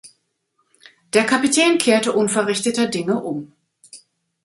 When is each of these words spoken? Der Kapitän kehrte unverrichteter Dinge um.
Der 1.13 1.27
Kapitän 1.27 1.77
kehrte 1.77 2.11
unverrichteter 2.11 2.87
Dinge 2.87 3.21
um. 3.21 3.51